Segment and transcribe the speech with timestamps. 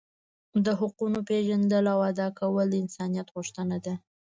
[0.65, 3.93] د حقونو پیژندل او ادا کول د انسانیت غوښتنه ده.